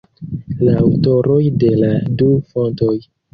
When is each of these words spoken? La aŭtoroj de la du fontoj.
La 0.61 0.71
aŭtoroj 0.83 1.37
de 1.65 1.69
la 1.83 1.91
du 2.23 2.31
fontoj. 2.55 2.91